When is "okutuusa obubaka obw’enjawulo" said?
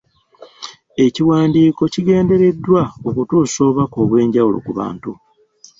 3.07-4.57